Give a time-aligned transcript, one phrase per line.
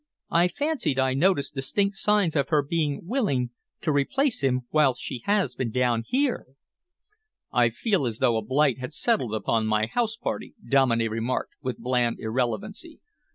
[0.31, 3.51] I fancied I noticed distinct signs of her being willing
[3.81, 6.47] to replace him whilst she has been down here!"
[7.51, 11.77] "I feel as though a blight had settled upon my house party," Dominey remarked with
[11.77, 12.99] bland irrelevancy.